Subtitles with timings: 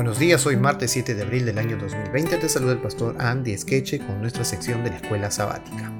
[0.00, 3.54] buenos días, hoy martes 7 de abril del año 2020 te saluda el pastor Andy
[3.58, 5.92] Skeche con nuestra sección de la escuela sabática.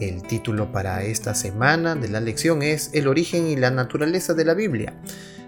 [0.00, 4.44] El título para esta semana de la lección es El origen y la naturaleza de
[4.44, 4.92] la Biblia.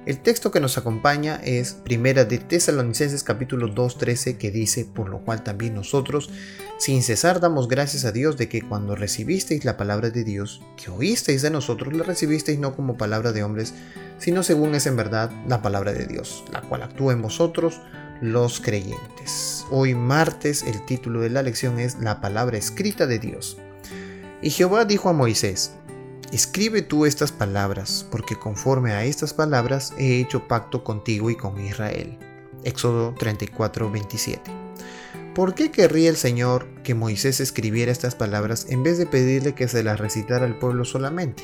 [0.07, 5.19] El texto que nos acompaña es Primera de Tesalonicenses capítulo 2:13 que dice, por lo
[5.19, 6.31] cual también nosotros,
[6.79, 10.91] sin cesar damos gracias a Dios de que cuando recibisteis la palabra de Dios, que
[10.91, 13.75] oísteis de nosotros, la recibisteis no como palabra de hombres,
[14.17, 17.83] sino según es en verdad la palabra de Dios, la cual actúa en vosotros
[18.23, 19.67] los creyentes.
[19.71, 23.59] Hoy martes el título de la lección es La palabra escrita de Dios.
[24.41, 25.73] Y Jehová dijo a Moisés,
[26.33, 31.61] Escribe tú estas palabras, porque conforme a estas palabras he hecho pacto contigo y con
[31.61, 32.17] Israel.
[32.63, 34.49] Éxodo 34, 27.
[35.35, 39.67] ¿Por qué querría el Señor que Moisés escribiera estas palabras en vez de pedirle que
[39.67, 41.43] se las recitara al pueblo solamente?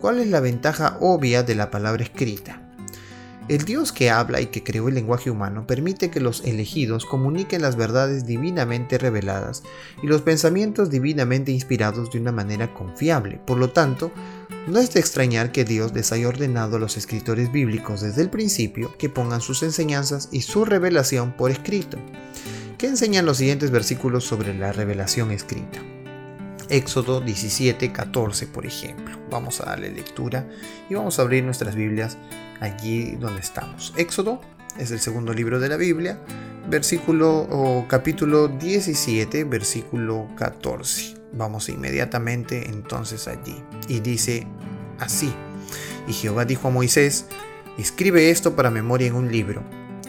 [0.00, 2.63] ¿Cuál es la ventaja obvia de la palabra escrita?
[3.46, 7.60] El Dios que habla y que creó el lenguaje humano permite que los elegidos comuniquen
[7.60, 9.62] las verdades divinamente reveladas
[10.02, 13.38] y los pensamientos divinamente inspirados de una manera confiable.
[13.44, 14.12] Por lo tanto,
[14.66, 18.30] no es de extrañar que Dios les haya ordenado a los escritores bíblicos desde el
[18.30, 21.98] principio que pongan sus enseñanzas y su revelación por escrito.
[22.78, 25.82] ¿Qué enseñan los siguientes versículos sobre la revelación escrita?
[26.68, 29.18] Éxodo 17, 14, por ejemplo.
[29.30, 30.48] Vamos a darle lectura
[30.88, 32.16] y vamos a abrir nuestras Biblias
[32.60, 33.92] allí donde estamos.
[33.96, 34.40] Éxodo
[34.78, 36.18] es el segundo libro de la Biblia,
[36.68, 41.14] versículo o capítulo 17, versículo 14.
[41.32, 43.62] Vamos inmediatamente entonces allí.
[43.88, 44.46] Y dice
[44.98, 45.32] así.
[46.06, 47.26] Y Jehová dijo a Moisés,
[47.78, 49.62] escribe esto para memoria en un libro.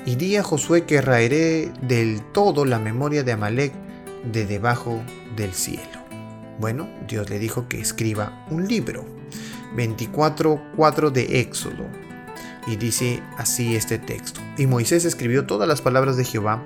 [0.06, 3.74] Y di a Josué que raeré del todo la memoria de Amalek
[4.32, 5.02] de debajo
[5.36, 6.05] del cielo.
[6.60, 9.06] Bueno, Dios le dijo que escriba un libro.
[9.76, 11.86] 24.4 de Éxodo.
[12.68, 14.42] Y dice así este texto.
[14.58, 16.64] Y Moisés escribió todas las palabras de Jehová,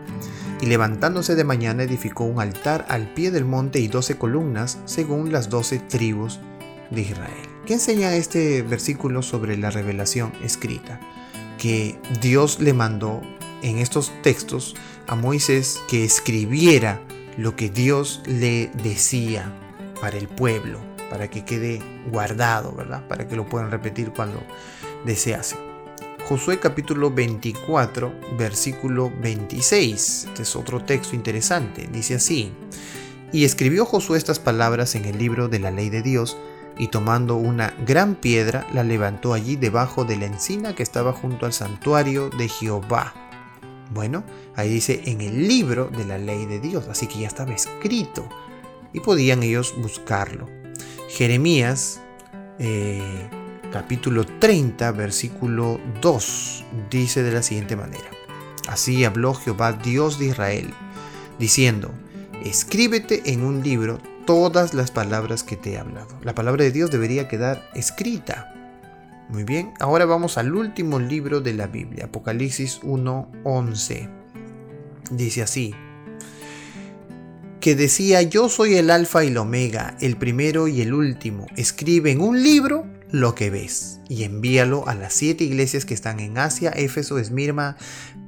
[0.62, 5.32] y levantándose de mañana edificó un altar al pie del monte y doce columnas, según
[5.32, 6.40] las doce tribus
[6.92, 7.48] de Israel.
[7.66, 11.00] ¿Qué enseña este versículo sobre la revelación escrita?
[11.58, 13.22] Que Dios le mandó
[13.62, 14.76] en estos textos
[15.08, 17.02] a Moisés que escribiera
[17.38, 19.54] lo que Dios le decía
[20.02, 20.80] para el pueblo,
[21.10, 23.08] para que quede guardado, ¿verdad?
[23.08, 24.42] Para que lo puedan repetir cuando
[25.06, 25.56] desease.
[26.28, 30.26] Josué capítulo 24, versículo 26.
[30.28, 31.88] Este es otro texto interesante.
[31.92, 32.52] Dice así.
[33.32, 36.38] Y escribió Josué estas palabras en el libro de la ley de Dios,
[36.78, 41.46] y tomando una gran piedra la levantó allí debajo de la encina que estaba junto
[41.46, 43.14] al santuario de Jehová.
[43.92, 44.24] Bueno,
[44.56, 48.30] ahí dice en el libro de la ley de Dios, así que ya estaba escrito
[48.94, 50.48] y podían ellos buscarlo.
[51.10, 52.02] Jeremías
[52.60, 53.30] eh,
[53.72, 58.10] capítulo 30 versículo 2 dice de la siguiente manera.
[58.68, 60.74] Así habló Jehová Dios de Israel,
[61.40, 61.92] diciendo,
[62.44, 66.08] escríbete en un libro todas las palabras que te he hablado.
[66.22, 68.54] La palabra de Dios debería quedar escrita.
[69.30, 74.10] Muy bien, ahora vamos al último libro de la Biblia, Apocalipsis 1.11.
[75.12, 75.74] Dice así,
[77.60, 81.48] que decía yo soy el alfa y el omega, el primero y el último.
[81.56, 86.20] Escribe en un libro lo que ves y envíalo a las siete iglesias que están
[86.20, 87.76] en Asia, Éfeso, Esmirma,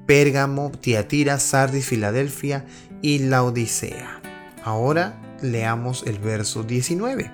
[0.05, 2.65] Pérgamo, Tiatira, Sardis, Filadelfia
[3.01, 4.21] y la Odisea.
[4.63, 7.31] Ahora leamos el verso 19.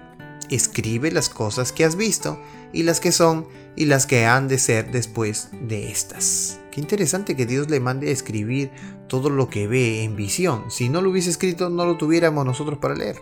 [0.49, 2.39] Escribe las cosas que has visto
[2.73, 6.59] y las que son y las que han de ser después de estas.
[6.71, 8.71] Qué interesante que Dios le mande a escribir
[9.07, 10.65] todo lo que ve en visión.
[10.69, 13.17] Si no lo hubiese escrito, no lo tuviéramos nosotros para leer.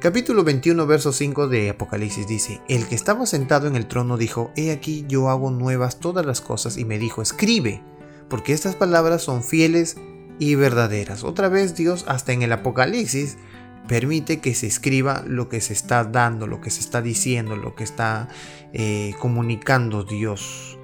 [0.00, 4.52] Capítulo 21, verso 5 de Apocalipsis dice, El que estaba sentado en el trono dijo,
[4.54, 7.82] He aquí yo hago nuevas todas las cosas y me dijo, escribe,
[8.28, 9.96] porque estas palabras son fieles
[10.38, 11.24] y verdaderas.
[11.24, 13.38] Otra vez Dios, hasta en el Apocalipsis,
[13.88, 17.74] permite que se escriba lo que se está dando, lo que se está diciendo, lo
[17.74, 18.28] que está
[18.72, 20.77] eh, comunicando Dios.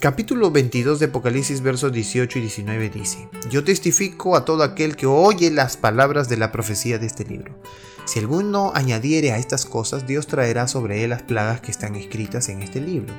[0.00, 5.06] Capítulo 22 de Apocalipsis versos 18 y 19 dice, Yo testifico a todo aquel que
[5.06, 7.60] oye las palabras de la profecía de este libro.
[8.04, 12.48] Si alguno añadiere a estas cosas, Dios traerá sobre él las plagas que están escritas
[12.48, 13.12] en este libro.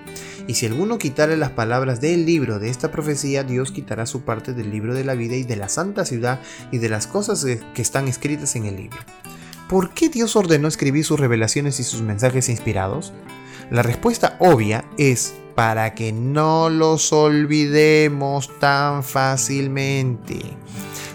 [0.48, 4.54] Y si alguno quitare las palabras del libro de esta profecía, Dios quitará su parte
[4.54, 6.40] del libro de la vida y de la santa ciudad
[6.72, 9.00] y de las cosas que están escritas en el libro.
[9.68, 13.12] ¿Por qué Dios ordenó escribir sus revelaciones y sus mensajes inspirados?
[13.70, 20.40] La respuesta obvia es para que no los olvidemos tan fácilmente.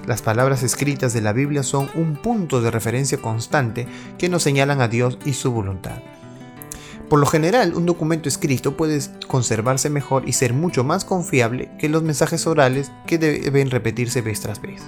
[0.06, 3.86] Las palabras escritas de la Biblia son un punto de referencia constante
[4.18, 5.96] que nos señalan a Dios y su voluntad.
[7.08, 11.88] Por lo general, un documento escrito puede conservarse mejor y ser mucho más confiable que
[11.88, 14.82] los mensajes orales que deben repetirse vez tras vez.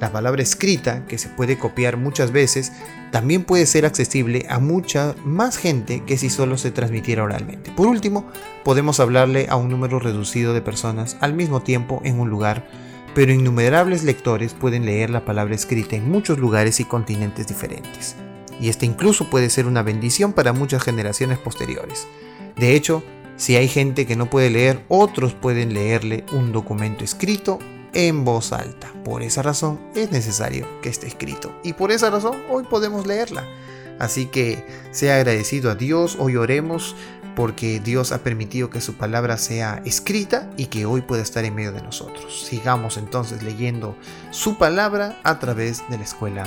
[0.00, 2.72] La palabra escrita, que se puede copiar muchas veces,
[3.12, 7.70] también puede ser accesible a mucha más gente que si solo se transmitiera oralmente.
[7.72, 8.26] Por último,
[8.64, 12.66] podemos hablarle a un número reducido de personas al mismo tiempo en un lugar,
[13.14, 18.16] pero innumerables lectores pueden leer la palabra escrita en muchos lugares y continentes diferentes.
[18.58, 22.06] Y esta incluso puede ser una bendición para muchas generaciones posteriores.
[22.56, 23.02] De hecho,
[23.36, 27.58] si hay gente que no puede leer, otros pueden leerle un documento escrito
[27.92, 28.92] en voz alta.
[29.04, 33.44] Por esa razón es necesario que esté escrito y por esa razón hoy podemos leerla.
[33.98, 36.96] Así que sea agradecido a Dios, hoy oremos
[37.36, 41.54] porque Dios ha permitido que su palabra sea escrita y que hoy pueda estar en
[41.54, 42.46] medio de nosotros.
[42.46, 43.96] Sigamos entonces leyendo
[44.30, 46.44] su palabra a través de la escuela.